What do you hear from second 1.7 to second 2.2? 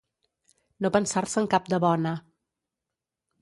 de bona.